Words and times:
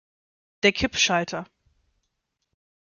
Der 0.63 0.71
Kippschalter. 0.71 1.45